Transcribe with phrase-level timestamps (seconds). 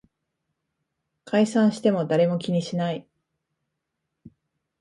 [1.25, 3.07] 解散しても誰も気にしない